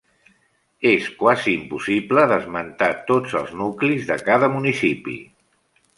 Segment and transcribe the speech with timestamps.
[0.91, 5.19] És quasi impossible d'esmentar tots els nuclis de cada municipi.